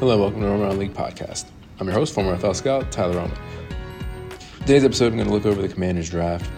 [0.00, 1.50] Hello, welcome to Roman Round League Podcast.
[1.78, 3.36] I'm your host, former NFL scout, Tyler Roman.
[4.60, 6.50] Today's episode, I'm going to look over the Commanders draft.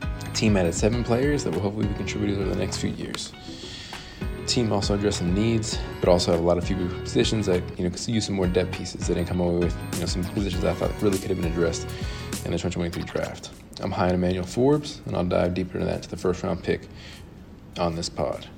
[0.00, 3.32] The team added seven players that will hopefully be contributors over the next few years.
[4.40, 7.62] The team also addressed some needs, but also have a lot of few positions that
[7.78, 9.06] you know could use some more depth pieces.
[9.06, 11.52] They didn't come away with you know some positions I thought really could have been
[11.52, 11.84] addressed
[12.44, 13.50] in the 2023 draft.
[13.80, 16.64] I'm high on Emmanuel Forbes, and I'll dive deeper into that to the first round
[16.64, 16.88] pick
[17.78, 18.48] on this pod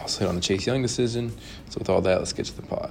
[0.00, 1.30] also hit on the Chase Young decision.
[1.70, 2.90] So with all that, let's get to the pod.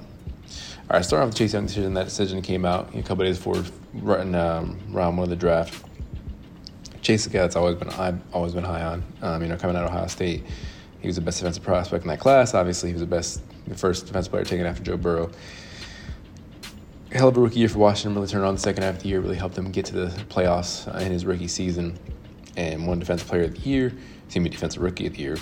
[0.90, 1.94] All right, starting off the Chase Young decision.
[1.94, 3.62] That decision came out a couple days before
[3.94, 5.84] running um, round won of the draft.
[7.02, 9.02] Chase the guy that's always been I've always been high on.
[9.22, 10.44] Um, you know, coming out of Ohio State,
[11.00, 12.54] he was the best defensive prospect in that class.
[12.54, 15.30] Obviously, he was the best, the first defensive player taken after Joe Burrow.
[17.12, 18.14] Hell of a rookie year for Washington.
[18.14, 19.20] Really turned on the second half of the year.
[19.20, 21.98] Really helped him get to the playoffs in his rookie season,
[22.56, 23.92] and one Defensive Player of the Year.
[24.28, 25.36] Team Defensive Rookie of the Year.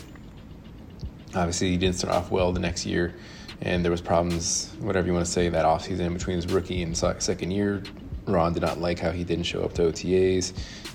[1.36, 3.14] Obviously, he didn't start off well the next year,
[3.60, 6.96] and there was problems, whatever you want to say, that offseason between his rookie and
[6.96, 7.82] second year.
[8.26, 10.52] Ron did not like how he didn't show up to OTAs,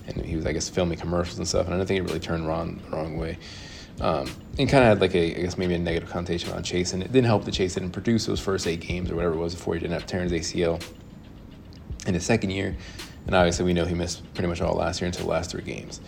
[0.07, 1.65] and he was, I guess, filming commercials and stuff.
[1.65, 3.37] And I don't think it really turned Ron the wrong way.
[4.01, 6.93] Um, and kind of had like a, I guess maybe a negative connotation on Chase,
[6.93, 9.37] and it didn't help that Chase didn't produce those first eight games or whatever it
[9.37, 10.83] was before he didn't have Terrence ACL
[12.07, 12.75] in his second year.
[13.27, 15.61] And obviously, we know he missed pretty much all last year until the last three
[15.61, 16.01] games.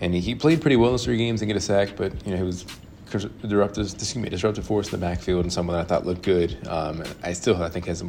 [0.00, 2.12] And he, he played pretty well in those three games and get a sack, but
[2.26, 2.66] you know he was
[3.10, 6.66] disruptive, excuse me, disruptive force in the backfield and someone that I thought looked good.
[6.66, 8.02] Um, I still I think has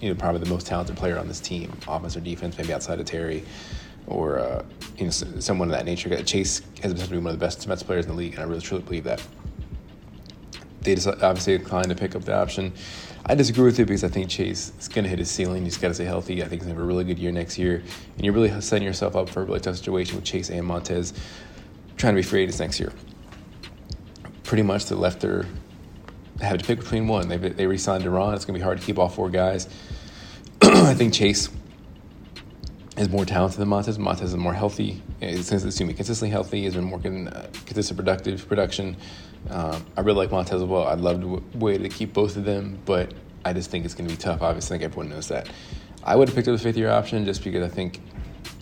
[0.00, 3.00] you know probably the most talented player on this team, offense or defense, maybe outside
[3.00, 3.44] of Terry
[4.06, 4.64] or uh,
[4.96, 6.22] you know someone of that nature.
[6.22, 8.60] Chase has been one of the best Mets players in the league, and I really
[8.60, 9.22] truly believe that.
[10.80, 12.72] They just obviously declined to pick up the option.
[13.26, 15.64] I disagree with it because I think Chase is going to hit his ceiling.
[15.64, 16.42] He's got to stay healthy.
[16.42, 17.82] I think he's going to have a really good year next year,
[18.16, 21.12] and you're really setting yourself up for a really tough situation with Chase and Montez
[21.96, 22.92] trying to be free agents next year
[24.48, 25.44] pretty much the left their
[26.40, 27.28] have to pick between one.
[27.28, 28.04] They they re-signed.
[28.04, 29.68] It's gonna be hard to keep all four guys.
[30.62, 31.50] I think Chase
[32.96, 33.98] is more talented than Montez.
[33.98, 35.02] Montez is more healthy.
[35.20, 36.64] Excuse me, consistently healthy.
[36.64, 38.96] Has been more uh, consistent productive production.
[39.50, 40.84] Um, I really like Montez as well.
[40.84, 43.12] I'd love to way to keep both of them, but
[43.44, 44.40] I just think it's going to be tough.
[44.40, 45.48] Obviously, I think everyone knows that.
[46.02, 48.00] I would have picked up the fifth year option just because I think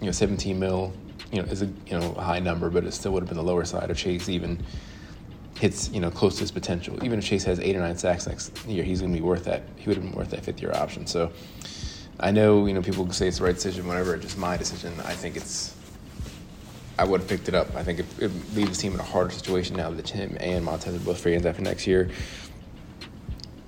[0.00, 0.92] you know 17 mil,
[1.30, 3.44] you know, is a you know high number, but it still would have been the
[3.44, 4.64] lower side of Chase even
[5.59, 7.03] hits you know close to his potential.
[7.05, 9.44] Even if Chase has eight or nine sacks next year, he's going to be worth
[9.44, 9.62] that.
[9.77, 11.06] He would have been worth that fifth year option.
[11.06, 11.33] So
[12.21, 14.16] I know you know people say it's the right decision, whatever.
[14.16, 14.93] Just my decision.
[15.00, 15.75] I think it's.
[16.99, 17.75] I would have picked it up.
[17.77, 20.95] I think it, leaves the team in a harder situation now that him and Montez
[20.95, 22.11] are both free agents after next year.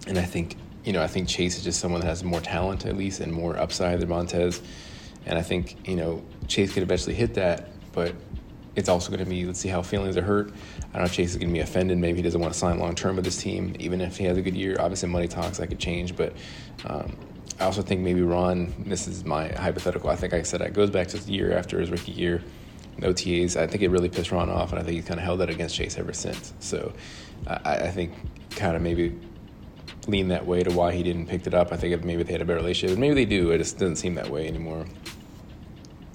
[0.07, 2.87] And I think you know I think Chase is just someone that has more talent
[2.87, 4.61] at least and more upside than Montez.
[5.27, 8.15] And I think you know Chase could eventually hit that, but
[8.79, 10.51] it's also going to be let's see how feelings are hurt.
[10.79, 11.99] I don't know if Chase is going to be offended.
[11.99, 14.39] Maybe he doesn't want to sign long term with this team, even if he has
[14.39, 14.77] a good year.
[14.79, 16.33] Obviously, money talks that could change, but
[16.87, 17.15] um,
[17.59, 18.73] I also think maybe Ron.
[18.87, 20.09] This is my hypothetical.
[20.11, 22.43] I think I said it goes back to the year after his rookie year.
[22.99, 25.25] No OTAs, I think it really pissed Ron off, and I think he's kind of
[25.25, 26.53] held that against Chase ever since.
[26.59, 26.93] So
[27.47, 28.13] I, I think
[28.51, 29.17] kind of maybe
[30.09, 31.73] lean that way to why he didn't pick it up.
[31.73, 33.51] I think if maybe they had a better relationship, maybe they do.
[33.51, 34.87] It just doesn't seem that way anymore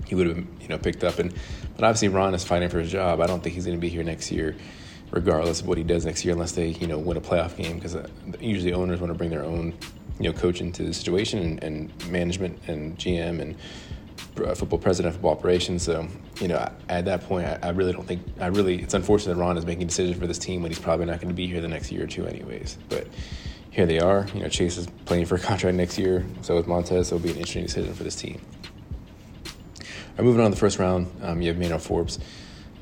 [0.07, 1.19] he would have you know picked up.
[1.19, 1.33] And
[1.75, 3.21] but obviously Ron is fighting for his job.
[3.21, 4.55] I don't think he's going to be here next year,
[5.11, 7.75] regardless of what he does next year, unless they you know win a playoff game.
[7.75, 8.07] Because uh,
[8.39, 9.73] usually owners want to bring their own
[10.19, 13.55] you know coach into the situation and, and management and GM and
[14.45, 15.83] uh, football president, football operations.
[15.83, 16.07] So
[16.39, 19.39] you know at that point, I, I really don't think I really it's unfortunate that
[19.39, 21.61] Ron is making decisions for this team when he's probably not going to be here
[21.61, 22.77] the next year or two anyways.
[22.89, 23.07] But
[23.73, 24.27] here they are.
[24.35, 26.25] You know, Chase is playing for a contract next year.
[26.41, 28.39] So with Montez, it'll be an interesting decision for this team.
[30.17, 32.19] Right, moving on to the first round, um, you have Emmanuel Forbes.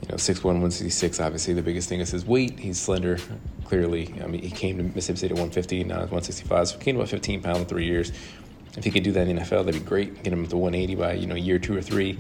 [0.02, 1.20] You know, 6'1", 166.
[1.20, 2.60] Obviously, the biggest thing is his weight.
[2.60, 3.20] He's slender,
[3.64, 4.14] clearly.
[4.22, 6.68] I mean, he came to Mississippi State at 150, now he's 165.
[6.68, 8.12] So he gained about 15 pounds in three years.
[8.78, 10.24] If he could do that in the NFL, that'd be great.
[10.24, 12.18] Get him to 180 by you know year two or three,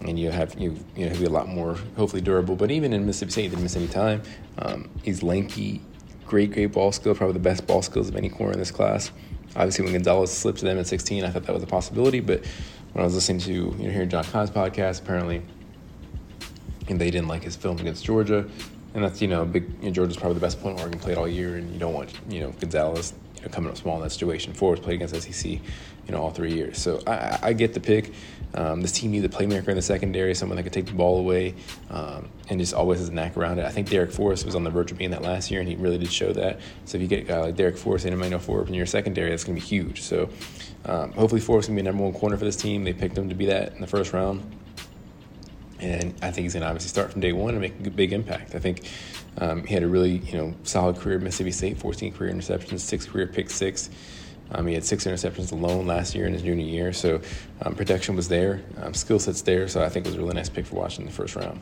[0.00, 2.56] and you have you you know he'll be a lot more hopefully durable.
[2.56, 4.22] But even in Mississippi State, he didn't miss any time.
[4.58, 5.82] Um, he's lanky,
[6.26, 9.10] great great ball skill, probably the best ball skills of any corner in this class.
[9.54, 12.44] Obviously, when Gonzalez slipped to them at 16, I thought that was a possibility, but
[12.96, 15.42] when I was listening to you know hearing John Keim's podcast, apparently,
[16.88, 18.48] and they didn't like his film against Georgia,
[18.94, 19.68] and that's you know big.
[19.82, 22.10] You know, Georgia's probably the best point Oregon played all year, and you don't want
[22.30, 23.12] you know Gonzalez
[23.46, 24.52] know, coming up small in that situation.
[24.52, 25.60] Forbes played against SEC, you
[26.08, 26.78] know, all three years.
[26.78, 28.12] So I, I get the pick.
[28.54, 31.18] Um, this team needs a playmaker in the secondary, someone that could take the ball
[31.18, 31.54] away,
[31.90, 33.66] um, and just always has a knack around it.
[33.66, 35.74] I think Darrick Forrest was on the verge of being that last year, and he
[35.74, 36.60] really did show that.
[36.86, 39.30] So if you get a guy like Darrick Forrest and Emmanuel Forbes in your secondary,
[39.30, 40.02] that's going to be huge.
[40.02, 40.30] So
[40.86, 42.84] um, hopefully Forbes can be number one corner for this team.
[42.84, 44.42] They picked him to be that in the first round.
[45.78, 48.12] And I think he's going to obviously start from day one and make a big
[48.12, 48.54] impact.
[48.54, 48.88] I think
[49.38, 52.80] um, he had a really you know solid career at Mississippi State, 14 career interceptions,
[52.80, 53.90] six career pick six.
[54.52, 57.20] Um, he had six interceptions alone last year in his junior year, so
[57.62, 59.66] um, protection was there, um, skill sets there.
[59.66, 61.60] So I think it was a really nice pick for Washington in the first round.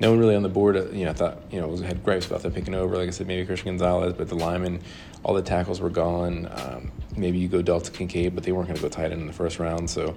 [0.00, 2.26] No one really on the board, uh, you know, I thought you know had gripes
[2.26, 2.96] about them picking over.
[2.96, 4.82] Like I said, maybe Christian Gonzalez, but the linemen,
[5.22, 6.48] all the tackles were gone.
[6.50, 9.26] Um, maybe you go Dalton Kincaid, but they weren't going to go tight end in
[9.26, 9.88] the first round.
[9.88, 10.16] So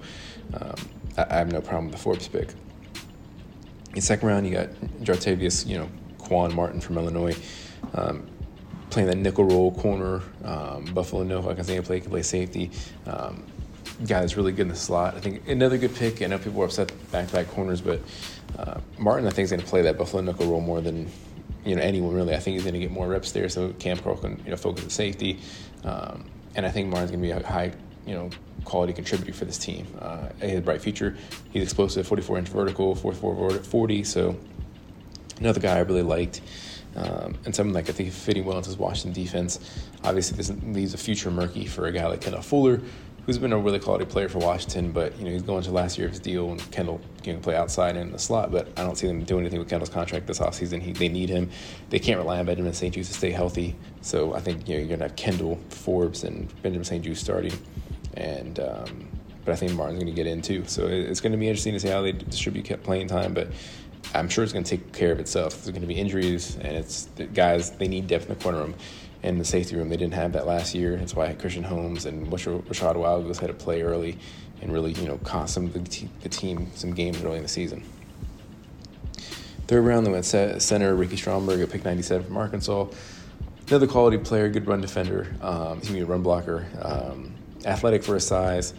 [0.53, 0.75] um,
[1.17, 2.49] I, I, have no problem with the Forbes pick.
[3.95, 4.69] In second round, you got
[5.01, 7.37] Jartavius, you know, Quan Martin from Illinois.
[7.93, 8.27] Um,
[8.89, 10.21] playing that nickel role corner.
[10.43, 12.71] Um, Buffalo Nova, I can him play, can play safety.
[13.05, 13.45] Um,
[14.07, 15.15] guy that's really good in the slot.
[15.15, 16.21] I think another good pick.
[16.21, 18.01] I know people were upset back to back corners, but
[18.57, 21.09] uh, Martin, I think, is going to play that Buffalo nickel role more than
[21.65, 22.33] you know anyone really.
[22.33, 24.57] I think he's going to get more reps there, so Cam Curl can you know
[24.57, 25.39] focus on safety,
[25.83, 26.25] um,
[26.55, 27.73] and I think Martin's going to be a high
[28.05, 28.29] you know
[28.65, 29.87] quality contributor for this team.
[29.99, 31.17] Uh, he has a bright future.
[31.51, 34.03] He's explosive, 44 inch vertical, 44 40.
[34.03, 34.37] So
[35.39, 36.41] another guy I really liked.
[36.95, 39.59] Um, and something like I think fitting well into his Washington defense.
[40.03, 42.81] Obviously, this leaves a future murky for a guy like Kendall Fuller,
[43.25, 44.91] who's been a really quality player for Washington.
[44.91, 47.55] But you know he's going to last year of his deal, and Kendall can play
[47.55, 48.51] outside in the slot.
[48.51, 50.81] But I don't see them doing anything with Kendall's contract this offseason.
[50.81, 51.51] He, they need him.
[51.89, 53.75] They can't rely on Benjamin St-Juste to stay healthy.
[54.01, 57.53] So I think you know you're gonna have Kendall, Forbes, and Benjamin St-Juste starting,
[58.15, 58.59] and.
[58.59, 59.09] Um,
[59.45, 60.63] but I think Martin's going to get in too.
[60.67, 63.33] So it's going to be interesting to see how they distribute playing time.
[63.33, 63.47] But
[64.13, 65.53] I'm sure it's going to take care of itself.
[65.53, 68.75] There's going to be injuries, and it's guys they need depth in the corner room
[69.23, 69.89] and the safety room.
[69.89, 70.95] They didn't have that last year.
[70.95, 74.17] That's why Christian Holmes and Rachad Wildgoose had to play early
[74.61, 77.49] and really you know cost some the, te- the team some games early in the
[77.49, 77.83] season.
[79.67, 82.87] Third round, they went center Ricky Stromberg at pick 97 from Arkansas.
[83.67, 85.27] Another quality player, good run defender.
[85.41, 87.35] Um, he's a run blocker, um,
[87.65, 88.73] athletic for his size.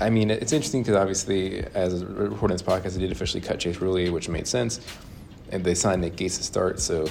[0.00, 3.58] I mean, it's interesting because obviously, as a reporting this podcast, they did officially cut
[3.58, 4.80] Chase Roullier, which made sense,
[5.50, 6.80] and they signed Nick Gates to start.
[6.80, 7.08] So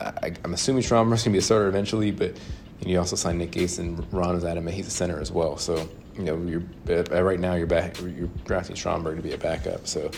[0.00, 2.36] I, am assuming Stromberg's gonna be a starter eventually, but
[2.84, 5.56] you also signed Nick Gates and Ron is adamant he's a center as well.
[5.56, 9.86] So you know, you're right now you're back, you're drafting Stromberg to be a backup.
[9.86, 10.10] So,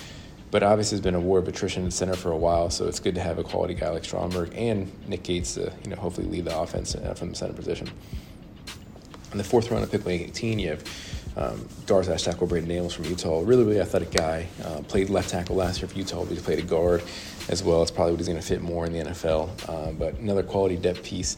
[0.51, 2.69] but obviously, it's been a war of attrition at center for a while.
[2.69, 5.91] So it's good to have a quality guy like Stromberg and Nick Gates to you
[5.91, 7.91] know hopefully lead the offense uh, from the center position.
[9.33, 10.85] In the fourth round of pick 18, you have
[11.37, 14.47] um, Darth tackle Braden Daniels from Utah, really, really athletic guy.
[14.65, 17.03] Uh, played left tackle last year for Utah, but he played a guard
[17.51, 17.83] as well.
[17.83, 19.51] It's probably what he's going to fit more in the NFL.
[19.69, 21.37] Uh, but another quality depth piece,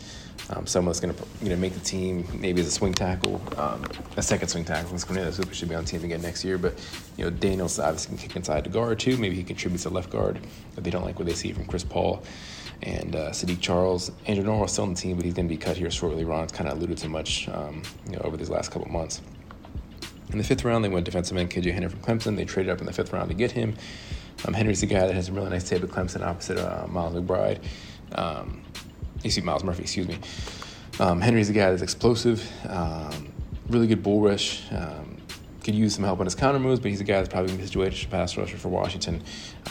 [0.50, 3.42] um, someone that's going to you know make the team maybe as a swing tackle,
[3.56, 3.84] um,
[4.16, 4.96] a second swing tackle.
[4.98, 6.58] Cornelius Hooper should be on the team again next year.
[6.58, 6.74] But
[7.16, 9.16] you know Daniels obviously can kick inside the guard too.
[9.16, 10.38] Maybe he contributes to left guard
[10.76, 12.22] if they don't like what they see from Chris Paul
[12.82, 14.12] and uh, Saahdiq Charles.
[14.26, 16.24] Andrew Norwell's still on the team, but he's going to be cut here shortly.
[16.24, 19.20] Ron's kind of alluded to much um, you know over these last couple months.
[20.30, 22.36] In the fifth round, they went defensive end KJ Henry from Clemson.
[22.36, 23.74] They traded up in the fifth round to get him.
[24.46, 27.14] Um, Henry's the guy that has a really nice tape at Clemson opposite uh, Miles
[27.14, 27.64] McBride.
[28.12, 28.62] Um,
[29.26, 30.18] see Miles Murphy, excuse me.
[31.00, 33.32] Um, Henry's the guy that's explosive, um,
[33.68, 34.62] really good bull rush.
[34.72, 35.16] Um,
[35.64, 37.58] could use some help on his counter moves, but he's a guy that's probably going
[37.58, 39.22] to be situated as a pass rusher for Washington,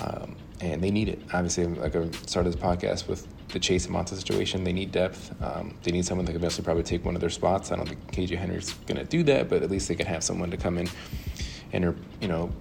[0.04, 1.22] um, and they need it.
[1.34, 5.34] Obviously, like I started this podcast with the Chase and Monta situation, they need depth.
[5.42, 7.72] Um, they need someone that can eventually probably take one of their spots.
[7.72, 10.24] I don't think KJ Henry's going to do that, but at least they can have
[10.24, 10.90] someone to come in
[11.74, 12.52] and you know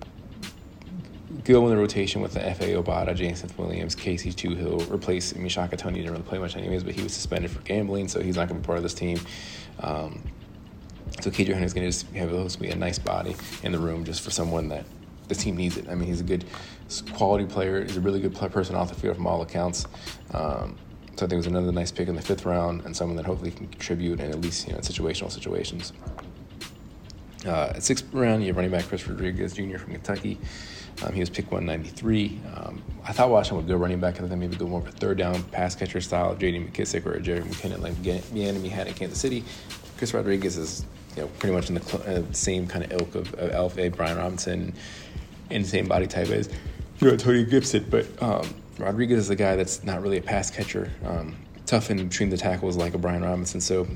[1.45, 5.49] go in the rotation with the Efe Obada, James Smith-Williams, Casey Toohill, replace I mean
[5.49, 8.49] Toney didn't really play much anyways, but he was suspended for gambling, so he's not
[8.49, 9.19] going to be part of this team.
[9.81, 10.23] Um,
[11.21, 14.05] so KJ Henry's going to just have a, be a nice body in the room
[14.05, 14.85] just for someone that
[15.29, 15.89] the team needs it.
[15.89, 16.45] I mean, he's a good
[17.13, 17.83] quality player.
[17.83, 19.87] He's a really good person off the field from all accounts.
[20.33, 20.77] Um,
[21.17, 23.25] so I think it was another nice pick in the fifth round and someone that
[23.25, 25.93] hopefully can contribute and at least you know in situational situations.
[27.47, 29.79] Uh, at sixth round, you have running back Chris Rodriguez Jr.
[29.79, 30.39] from Kentucky.
[31.03, 32.41] Um, he was picked 193.
[32.55, 34.17] Um, I thought Washington would go running back.
[34.17, 36.59] I think maybe go more a third down pass catcher style J.D.
[36.59, 39.45] McKissic or a Jerick McKinnon like Bieniemy had in Kansas City.
[39.97, 43.15] Chris Rodriguez is you know pretty much in the cl- uh, same kind of ilk
[43.15, 44.75] of, of Alpha, Brian Robinson,
[45.51, 46.49] in the same body type as
[47.01, 47.87] you know Tony Gibson.
[47.89, 48.49] But um,
[48.79, 51.37] Rodriguez is a guy that's not really a pass catcher, um,
[51.67, 53.61] tough in between the tackles like a Brian Robinson.
[53.61, 53.87] So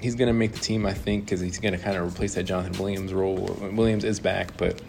[0.00, 2.34] he's going to make the team, I think, because he's going to kind of replace
[2.34, 3.36] that Jonathan Williams role.
[3.72, 4.80] Williams is back, but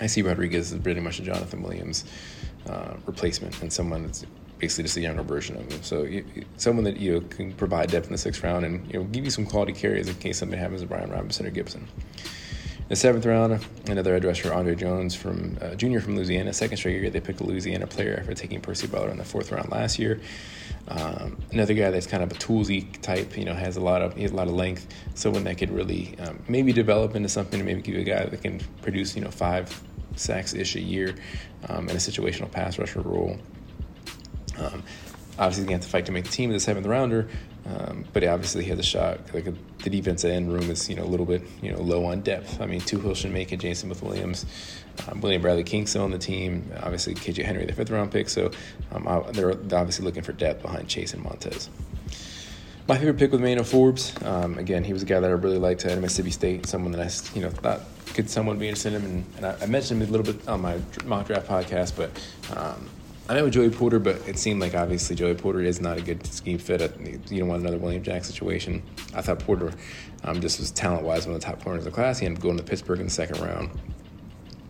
[0.00, 2.04] I see Rodriguez as pretty much a Jonathan Williams
[2.68, 4.24] uh, replacement and someone that's
[4.58, 5.82] basically just a younger version of him.
[5.82, 6.24] So you,
[6.56, 9.24] someone that you know, can provide depth in the sixth round and you know give
[9.24, 11.86] you some quality carries in case something happens to Brian Robinson or Gibson.
[12.88, 16.54] The seventh round, another edge rusher, Andre Jones from uh, junior from Louisiana.
[16.54, 19.52] Second straight year, they picked a Louisiana player after taking Percy Butler in the fourth
[19.52, 20.18] round last year.
[20.88, 24.14] Um, another guy that's kind of a toolsy type, you know, has a lot of
[24.14, 24.86] he has a lot of length.
[25.14, 28.40] Someone that could really um, maybe develop into something, maybe give you a guy that
[28.40, 29.82] can produce, you know, five
[30.16, 31.14] sacks ish a year
[31.68, 33.36] um, in a situational pass rusher role.
[34.58, 34.82] Um,
[35.38, 37.28] obviously, he has to fight to make the team as a seventh rounder,
[37.68, 39.20] um, but obviously he had a shot.
[39.34, 39.44] Like
[39.78, 42.60] the defensive end room is you know a little bit you know low on depth.
[42.60, 43.58] I mean, Toohill should make it.
[43.58, 44.46] James Smith-Williams,
[45.08, 46.70] um, William Bradley King still on the team.
[46.82, 48.28] Obviously, KJ Henry, the fifth round pick.
[48.28, 48.50] So
[48.92, 51.68] um, they're obviously looking for depth behind Chase and Montez.
[52.86, 54.14] My favorite pick with Emmanuel Forbes.
[54.22, 56.66] Um, again, he was a guy that I really liked at Mississippi State.
[56.66, 57.82] Someone that I you know thought
[58.14, 59.10] could someone be interested in him.
[59.10, 62.10] And, and I, I, mentioned him a little bit on my mock draft podcast, but
[62.56, 62.88] um,
[63.30, 66.26] I know Joey Porter, but it seemed like obviously Joey Porter is not a good
[66.26, 66.80] scheme fit.
[67.30, 68.82] You don't want another William Jack situation.
[69.14, 69.70] I thought Porter
[70.24, 72.18] um, just was talent wise one of the top corners of the class.
[72.18, 73.78] He ended up going to Pittsburgh in the second round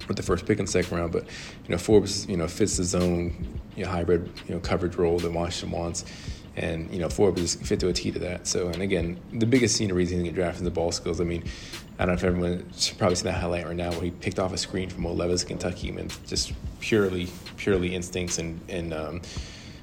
[0.08, 1.12] with the first pick in the second round.
[1.12, 1.24] But
[1.64, 5.18] you know Forbes, you know fits the zone, you know, hybrid, you know coverage role
[5.18, 6.04] that Washington wants.
[6.58, 8.48] And you know Forbes fit to a T to that.
[8.48, 11.20] So, and again, the biggest senior reason he get drafted is the ball skills.
[11.20, 11.44] I mean,
[11.98, 14.52] I don't know if everyone probably see that highlight right now where he picked off
[14.52, 19.22] a screen from Will Levis, Kentucky, and just purely, purely instincts and, and um,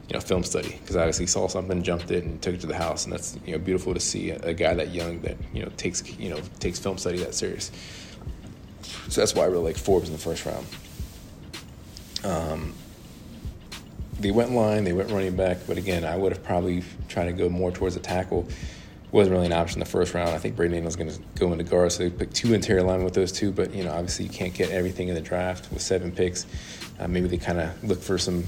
[0.10, 0.78] you know, film study.
[0.82, 3.54] Because obviously saw something, jumped it, and took it to the house, and that's you
[3.54, 6.40] know beautiful to see a, a guy that young that you know takes you know
[6.60, 7.72] takes film study that serious.
[9.10, 10.66] So that's why I really like Forbes in the first round.
[12.24, 12.74] Um,
[14.20, 17.34] they went line, they went running back, but again, I would have probably tried to
[17.34, 18.48] go more towards a tackle
[19.16, 20.32] wasn't really an option in the first round.
[20.32, 23.06] I think Braden was going to go into guard, so they picked two interior linemen
[23.06, 23.50] with those two.
[23.50, 26.46] But you know, obviously, you can't get everything in the draft with seven picks.
[27.00, 28.44] Uh, maybe they kind of look for some,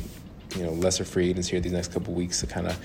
[0.58, 2.78] you know, lesser free agents here these next couple weeks to kind of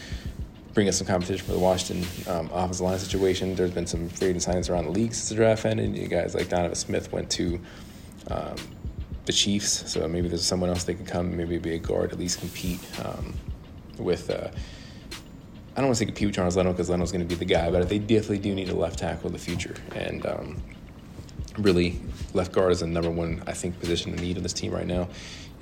[0.74, 3.56] bring us some competition for the Washington um, offensive line situation.
[3.56, 5.96] There's been some free agent signings around the league since the draft ended.
[5.96, 7.60] You guys like Donovan Smith went to.
[8.30, 8.54] Um,
[9.24, 12.18] the Chiefs, so maybe there's someone else they can come, maybe be a guard, at
[12.18, 13.34] least compete um,
[13.98, 14.48] with uh,
[15.74, 17.46] I don't want to say compete with Charles Leno because Leno's going to be the
[17.46, 19.74] guy, but they definitely do need a left tackle in the future.
[19.94, 20.62] And um,
[21.56, 21.98] really,
[22.34, 24.86] left guard is the number one, I think, position to need on this team right
[24.86, 25.08] now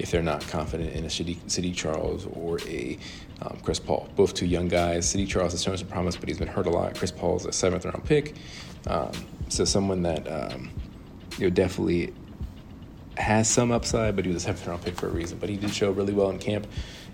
[0.00, 2.98] if they're not confident in a Saahdiq Charles or a
[3.42, 4.08] um, Chris Paul.
[4.16, 5.14] Both two young guys.
[5.14, 6.96] Saahdiq Charles has shown some promise, but he's been hurt a lot.
[6.96, 8.34] Chris Paul is a seventh round pick.
[8.88, 9.12] Um,
[9.48, 10.70] so someone that um,
[11.38, 12.12] you know definitely
[13.20, 15.38] has some upside, but he was a seventh round pick for a reason.
[15.38, 16.66] But he did show really well in camp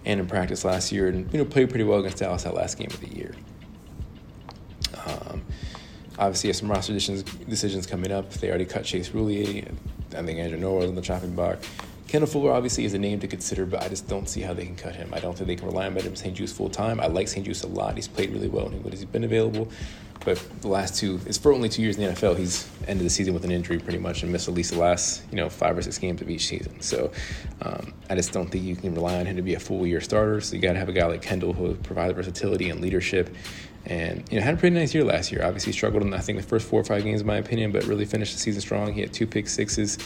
[0.04, 2.78] and in practice last year, and you know played pretty well against Dallas that last
[2.78, 3.34] game of the year.
[5.06, 5.42] Um,
[6.18, 8.30] obviously, have some roster decisions, decisions coming up.
[8.34, 9.72] They already cut Chase Roullier.
[10.16, 11.58] I think Andrew Norwell on the chopping block.
[12.08, 14.64] Kendall Fuller obviously is a name to consider, but I just don't see how they
[14.64, 15.12] can cut him.
[15.12, 17.00] I don't think they can rely on Benjamin St-Juste full time.
[17.00, 17.96] I like St-Juste a lot.
[17.96, 19.68] He's played really well when he's been available.
[20.24, 22.36] But the last two, it's for only two years in the NFL.
[22.36, 25.22] He's ended the season with an injury pretty much and missed at least the last,
[25.30, 26.80] you know, five or six games of each season.
[26.80, 27.12] So
[27.62, 30.00] um, I just don't think you can rely on him to be a full year
[30.00, 30.40] starter.
[30.40, 33.34] So you got to have a guy like Kendall who provides versatility and leadership.
[33.86, 35.44] And you know, had a pretty nice year last year.
[35.44, 37.84] Obviously, struggled in I think the first four or five games, in my opinion, but
[37.84, 38.92] really finished the season strong.
[38.92, 39.96] He had two pick sixes,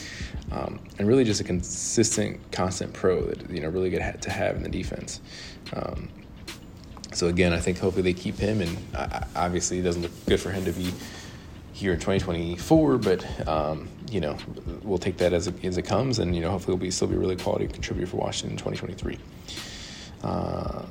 [0.53, 4.57] um, and really just a consistent, constant pro that you know really good to have
[4.57, 5.23] in the defense.
[5.73, 6.11] Um,
[7.13, 8.77] so again, I think hopefully they keep him, and
[9.35, 10.93] obviously it doesn't look good for him to be
[11.73, 12.99] here in 2024.
[12.99, 14.37] But um, you know,
[14.83, 17.09] we'll take that as it, as it comes, and you know, hopefully he'll be still
[17.09, 19.19] be a really quality contributor for Washington in 2023.
[20.23, 20.83] Uh,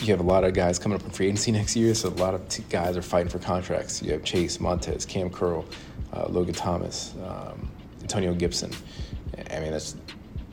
[0.00, 2.10] you have a lot of guys coming up in free agency next year, so a
[2.10, 4.02] lot of t- guys are fighting for contracts.
[4.02, 5.64] You have Chase, Montez, Cam Curl,
[6.12, 7.70] uh, Logan Thomas, um,
[8.02, 8.70] Antonio Gibson.
[9.50, 9.96] I mean, that's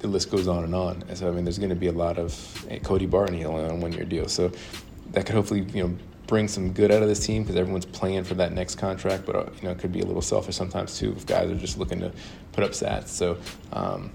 [0.02, 1.04] the list goes on and on.
[1.08, 3.64] And so I mean, there's going to be a lot of eh, Cody Barton only
[3.64, 4.52] on one year deal, so
[5.12, 5.96] that could hopefully you know
[6.28, 9.26] bring some good out of this team because everyone's playing for that next contract.
[9.26, 11.56] But uh, you know, it could be a little selfish sometimes too if guys are
[11.56, 12.12] just looking to
[12.52, 13.08] put up stats.
[13.08, 13.38] So.
[13.72, 14.12] Um,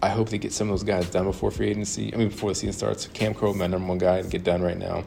[0.00, 2.14] I hope they get some of those guys done before free agency.
[2.14, 3.08] I mean, before the season starts.
[3.08, 5.02] Cam Curl, my number one guy, get done right now.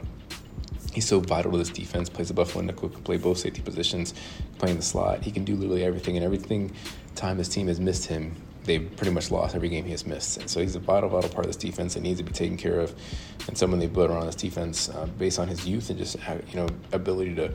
[0.91, 2.09] He's so vital to this defense.
[2.09, 4.13] Plays the Buffalo nickel, can play both safety positions,
[4.57, 5.23] playing the slot.
[5.23, 6.73] He can do literally everything, and everything
[7.15, 10.38] time his team has missed him, they've pretty much lost every game he has missed.
[10.38, 12.58] And so he's a vital, vital part of this defense that needs to be taken
[12.58, 12.94] care of.
[13.48, 16.18] And someone they built around this defense uh, based on his youth and just
[16.50, 17.51] you know ability to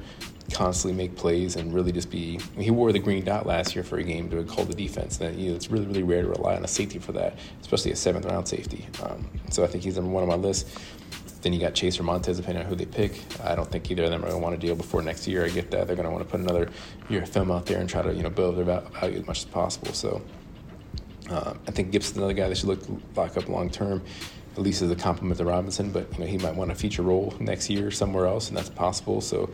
[0.53, 2.39] constantly make plays and really just be.
[2.41, 4.75] I mean, he wore the green dot last year for a game to call the
[4.75, 5.21] defense.
[5.21, 7.93] And you know, it's really, really rare to rely on a safety for that, especially
[7.93, 8.87] a seventh round safety.
[9.03, 10.69] Um, so I think he's number one on my list.
[11.43, 13.21] Then you got Chase or Montez, depending on who they pick.
[13.45, 15.45] I don't think either of them are going to want to deal before next year.
[15.45, 16.71] I get that they're going to want to put another
[17.09, 19.39] year of film out there and try to you know build their value as much
[19.39, 19.93] as possible.
[19.93, 20.23] So
[21.31, 22.83] uh, I think Gibson's another guy that should look
[23.17, 24.03] lock up long term.
[24.53, 25.91] at least as a complement to Robinson.
[25.91, 28.71] But you know, he might want a feature role next year somewhere else, and that's
[28.71, 29.21] possible.
[29.21, 29.51] So,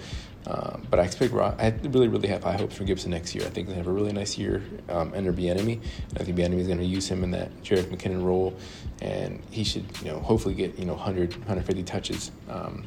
[0.47, 3.45] um, but I expect Rob, I really, really have high hopes for Gibson next year.
[3.45, 5.81] I think they have a really nice year um, under Bieniemy.
[6.19, 8.55] I think Bieniemy is going to use him in that Jerick McKinnon role,
[9.01, 12.31] and he should, you know, hopefully get you know 100, 150 touches.
[12.49, 12.85] Um,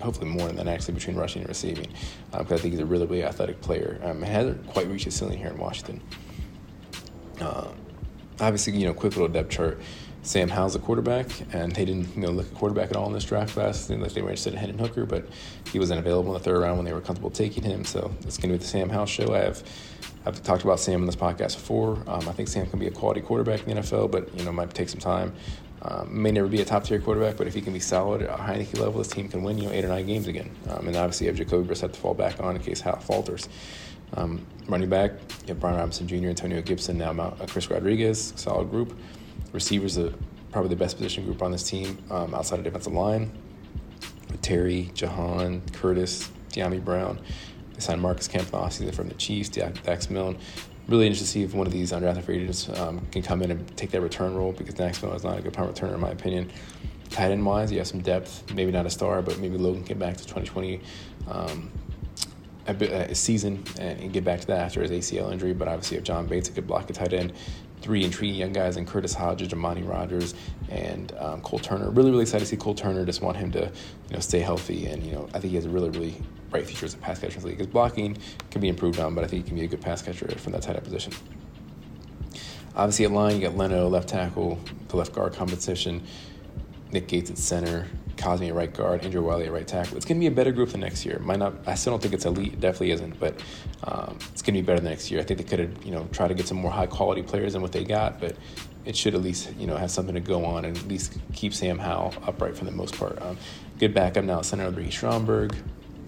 [0.00, 1.88] hopefully more than that actually between rushing and receiving,
[2.30, 4.00] because uh, I think he's a really, really athletic player.
[4.02, 6.00] Um, hasn't quite reached his ceiling here in Washington.
[7.40, 7.68] Uh,
[8.40, 9.80] obviously, you know, quick little depth chart.
[10.22, 13.14] Sam Howell's a quarterback, and they didn't you know look at quarterback at all in
[13.14, 13.86] this draft class.
[13.86, 15.26] Seemed like they were interested in Hendon Hooker, but
[15.72, 17.84] he wasn't available in the third round when they were comfortable taking him.
[17.84, 19.34] So it's going to be the Sam Howell show.
[19.34, 19.62] I have
[20.26, 21.96] I've talked about Sam in this podcast before.
[22.06, 24.52] Um, I think Sam can be a quality quarterback in the NFL, but you know
[24.52, 25.32] might take some time.
[25.82, 28.28] Um, may never be a top tier quarterback, but if he can be solid at
[28.28, 30.50] a Heinicke level, this team can win you know eight or nine games again.
[30.68, 33.48] Um, and obviously, you have Jacoby Brissett to fall back on in case Howell falters.
[34.14, 38.32] Um, running back, you have Brian Robinson Jr., Antonio Gibson, now Mount, uh, Chris Rodriguez,
[38.36, 38.96] solid group.
[39.52, 40.12] Receivers, are
[40.52, 43.30] probably the best position group on this team um, outside of defensive line.
[44.28, 47.20] With Terry, Jahan, Curtis, Dyami Brown.
[47.74, 50.38] They signed Marcus Kemp offseason from the Chiefs, Dax Milne.
[50.88, 53.50] Really interested to see if one of these undrafted free agents um, can come in
[53.52, 56.00] and take that return role because Dax Milne is not a good punt returner in
[56.00, 56.50] my opinion.
[57.10, 59.98] Tight end wise, you have some depth, maybe not a star, but maybe Logan get
[59.98, 60.80] back to 2020
[61.28, 61.70] um,
[62.66, 65.52] a, bit, a season and get back to that after his ACL injury.
[65.52, 67.32] But obviously, if John Bates, a good block a tight end,
[67.80, 70.34] three intriguing young guys and Curtis Hodges, Amani Rogers,
[70.68, 71.90] and um, Cole Turner.
[71.90, 73.04] Really, really excited to see Cole Turner.
[73.04, 74.86] Just want him to, you know, stay healthy.
[74.86, 76.14] And you know, I think he has a really, really
[76.50, 77.58] bright future as a pass catcher in the league.
[77.58, 78.18] His blocking
[78.50, 80.52] can be improved on, but I think he can be a good pass catcher from
[80.52, 81.12] that tight end position.
[82.76, 86.02] Obviously, at line, you got Leno, left tackle, the left guard competition,
[86.92, 89.96] Nick Gates at center, Cosmi at right guard, Andrew Wiley at right tackle.
[89.96, 91.18] It's going to be a better group than next year.
[91.20, 91.54] Might not.
[91.66, 92.54] I still don't think it's elite.
[92.54, 93.18] It definitely isn't.
[93.18, 93.40] But
[93.84, 95.20] um, it's going to be better than next year.
[95.20, 97.54] I think they could have, you know, try to get some more high quality players
[97.54, 98.20] than what they got.
[98.20, 98.36] But
[98.84, 101.54] it should at least, you know, have something to go on and at least keep
[101.54, 103.20] Sam Howell upright for the most part.
[103.22, 103.38] Um,
[103.78, 104.42] good backup now.
[104.42, 105.54] Center Lee Stromberg.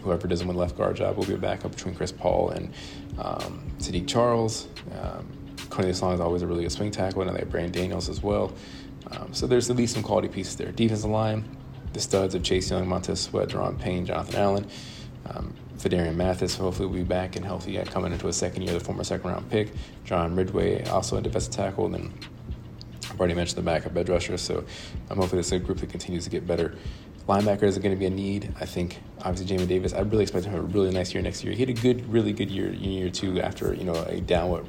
[0.03, 2.73] Whoever doesn't win left guard job will be a backup between Chris Paul and
[3.19, 4.67] um, Saahdiq Charles.
[5.01, 5.29] Um,
[5.71, 8.23] Cornelius Long is always a really good swing tackle, and they have Braden Daniels as
[8.23, 8.53] well.
[9.13, 10.73] Um, so there's at least some quality pieces there.
[10.73, 11.45] Defensive line,
[11.93, 14.67] the studs of Chase Young, Montez Sweat, Daron Payne, Jonathan Allen,
[15.27, 18.73] um, Phidarian Mathis, hopefully will be back and healthy uh, coming into a second year,
[18.73, 19.71] the former second round pick.
[20.05, 21.87] John Ridgeway, also a defensive tackle.
[21.87, 22.13] And then
[23.11, 24.65] I've already mentioned the backup edge rusher, so
[25.11, 26.77] I'm hopefully this is a group that continues to get better.
[27.29, 28.53] Linebacker is going to be a need.
[28.61, 29.93] I think obviously Jamin Davis.
[29.93, 31.53] I really expect him to have a really nice year next year.
[31.53, 34.67] He had a good, really good year in year two after you know a downward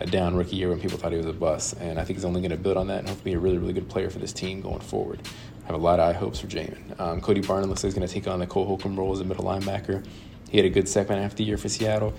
[0.00, 1.74] a down rookie year when people thought he was a bust.
[1.80, 3.58] And I think he's only going to build on that and hopefully be a really,
[3.58, 5.20] really good player for this team going forward.
[5.64, 6.98] I have a lot of high hopes for Jamin.
[6.98, 9.20] Um, Cody Barton looks like he's going to take on the Cole Holcomb role as
[9.20, 10.04] a middle linebacker.
[10.48, 12.14] He had a good second half of the year for Seattle.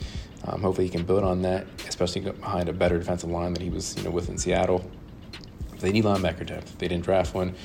[0.46, 3.70] Um, hopefully he can build on that, especially behind a better defensive line that he
[3.70, 4.90] was, you know, with in Seattle.
[5.80, 6.78] They need linebacker depth.
[6.78, 7.56] They didn't draft one.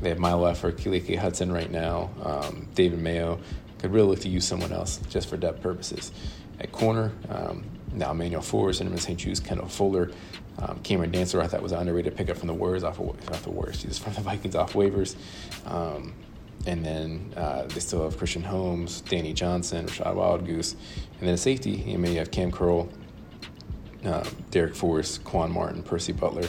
[0.00, 3.40] They have Milo Eifler, Khaleke Hudson right now, um, David Mayo.
[3.78, 6.12] Could really look to use someone else just for depth purposes.
[6.58, 10.10] At corner, um, now Emmanuel Forbes, Benjamin St-Juste, Kendall Fuller,
[10.58, 13.50] um, Cameron Dantzler, I thought was an underrated pickup from the Warriors off of, the
[13.50, 15.16] Warriors, Jesus, from the Vikings off waivers.
[15.66, 16.14] Um,
[16.66, 20.74] and then uh, they still have Christian Holmes, Danny Johnson, Rachad Wildgoose.
[21.18, 22.88] And then a safety, you may have Cam Curl,
[24.04, 26.48] uh, Darrick Forrest, Quan Martin, Percy Butler,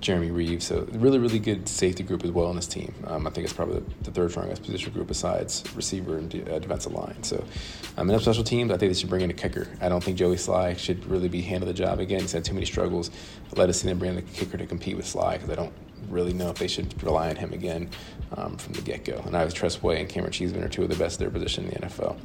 [0.00, 0.66] Jeremy Reaves.
[0.66, 2.94] So really, really good safety group as well on this team.
[3.06, 6.92] Um, I think it's probably the, third strongest position group besides receiver and uh, defensive
[6.92, 7.22] line.
[7.22, 7.44] So
[7.96, 9.68] um, in special teams, I think they should bring in a kicker.
[9.80, 12.20] I don't think Joey Slye should really be handling the job again.
[12.20, 13.10] He's had too many struggles.
[13.56, 15.72] Let us see them bring in the kicker to compete with Sly because I don't
[16.08, 17.90] really know if they should rely on him again
[18.36, 19.22] um, from the get go.
[19.26, 21.30] And I was Tress Way and Camaron Cheeseman are two of the best at their
[21.30, 22.16] position in the NFL.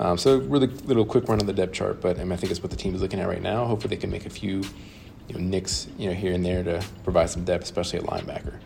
[0.00, 2.50] Um, so really little quick run on the depth chart, but I, mean, I think
[2.50, 3.66] it's what the team is looking at right now.
[3.66, 4.62] Hopefully they can make a few
[5.28, 8.58] you know, nicks you know, here and there to provide some depth, especially at linebacker.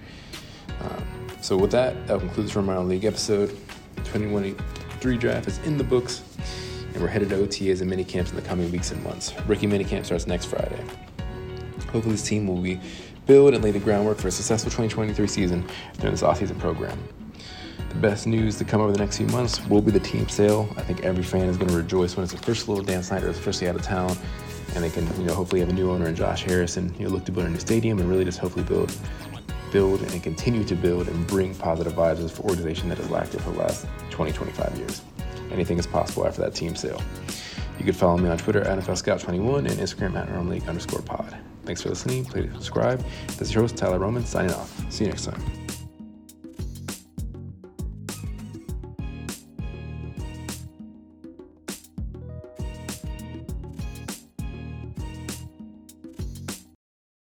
[0.81, 1.05] Um,
[1.41, 3.51] so with that, that concludes Round League episode.
[4.05, 6.23] 2023 draft is in the books,
[6.93, 9.35] and we're headed to OTAs and mini camps in the coming weeks and months.
[9.47, 10.83] Rookie mini camp starts next Friday.
[11.93, 12.81] Hopefully, this team will be
[13.27, 15.67] build and lay the groundwork for a successful 2023 season
[15.99, 16.99] during this offseason program.
[17.91, 20.69] The best news to come over the next few months will be the team sale.
[20.77, 22.83] I think every fan is going to rejoice when it's official.
[22.83, 24.17] Dan Snyder is officially out of town,
[24.75, 27.07] and they can, you know, hopefully have a new owner in Josh Harris and you
[27.07, 28.97] know, look to build a new stadium and really just hopefully build,
[29.73, 33.35] build and continue to build and bring positive vibes for an organization that has lacked
[33.35, 35.03] it for the last 20, 25 years.
[35.51, 37.01] Anything is possible after that team sale.
[37.79, 41.37] You can follow me on Twitter at NFL Scout21 and Instagram at League underscore pod.
[41.65, 42.25] Thanks for listening.
[42.25, 43.05] Please subscribe.
[43.29, 44.93] This is your host, Tyler Roman, signing off.
[44.93, 45.58] See you next time.